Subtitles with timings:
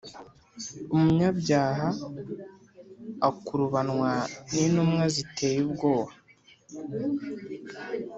[0.95, 1.87] umunyabyaha
[3.29, 4.11] akurubanwa
[4.51, 6.11] n’intumwa ziteye ubwoba